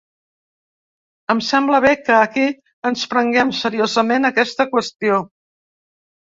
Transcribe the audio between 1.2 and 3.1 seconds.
Em sembla bé que aquí ens